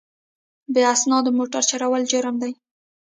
[0.73, 2.51] بې اسنادو موټر چلول جرم دی.